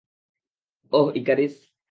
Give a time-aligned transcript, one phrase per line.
[0.93, 1.55] ওহ, Ikaris.